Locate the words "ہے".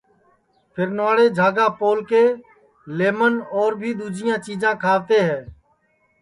5.29-5.39